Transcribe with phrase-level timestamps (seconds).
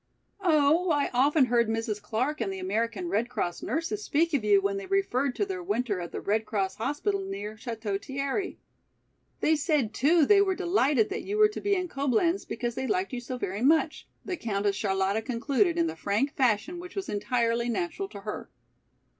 [0.41, 2.01] "Oh, I often heard Mrs.
[2.01, 5.61] Clark and the American Red Cross nurses speak of you when they referred to their
[5.61, 8.57] winter at the Red Cross hospital near Château Thierry.
[9.41, 12.87] They said too they were delighted that you were to be in Coblenz because they
[12.87, 17.07] liked you so very much," the Countess Charlotta concluded in the frank fashion which was
[17.07, 18.49] entirely natural to her.